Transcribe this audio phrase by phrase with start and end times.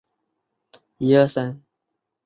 [0.73, 1.61] 少詹事二员。